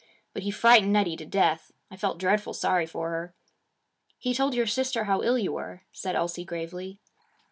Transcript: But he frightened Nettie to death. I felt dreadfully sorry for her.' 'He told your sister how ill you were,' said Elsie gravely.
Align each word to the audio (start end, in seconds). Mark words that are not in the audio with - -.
But 0.33 0.41
he 0.41 0.49
frightened 0.49 0.91
Nettie 0.91 1.15
to 1.17 1.27
death. 1.27 1.71
I 1.91 1.95
felt 1.95 2.17
dreadfully 2.17 2.55
sorry 2.55 2.87
for 2.87 3.11
her.' 3.11 3.35
'He 4.17 4.33
told 4.33 4.55
your 4.55 4.65
sister 4.65 5.03
how 5.03 5.21
ill 5.21 5.37
you 5.37 5.51
were,' 5.51 5.83
said 5.91 6.15
Elsie 6.15 6.43
gravely. 6.43 6.99